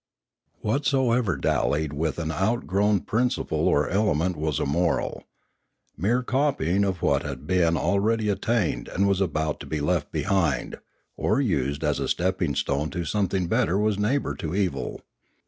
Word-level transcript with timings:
Whatsoever 0.61 1.37
dallied 1.37 1.93
with 1.93 2.17
an 2.17 2.31
outgrown 2.31 3.01
principle 3.01 3.67
or 3.67 3.87
element 3.87 4.35
was 4.35 4.59
immoral. 4.59 5.25
Mere 5.95 6.23
copying 6.23 6.83
of 6.83 7.03
what 7.03 7.21
had 7.21 7.45
been 7.45 7.77
already 7.77 8.27
attained 8.29 8.87
and 8.87 9.07
was 9.07 9.21
about 9.21 9.59
to 9.59 9.67
be 9.67 9.79
left 9.79 10.11
behind 10.11 10.69
Ethics 10.73 10.83
609 11.17 11.29
or 11.31 11.39
used 11.41 11.83
as 11.83 11.99
a 11.99 12.07
stepping 12.07 12.55
stone 12.55 12.89
to 12.89 13.05
something 13.05 13.45
better 13.45 13.77
was 13.77 13.99
neighbour 13.99 14.33
to 14.37 14.55
evil. 14.55 15.01